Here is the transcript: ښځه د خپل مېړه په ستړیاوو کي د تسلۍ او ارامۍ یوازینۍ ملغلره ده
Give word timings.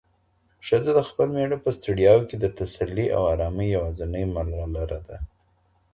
ښځه 0.67 0.91
د 0.95 0.99
خپل 1.09 1.27
مېړه 1.35 1.57
په 1.63 1.69
ستړیاوو 1.77 2.27
کي 2.29 2.35
د 2.39 2.45
تسلۍ 2.57 3.07
او 3.15 3.21
ارامۍ 3.33 3.67
یوازینۍ 3.77 4.23
ملغلره 4.35 4.99
ده 5.07 5.17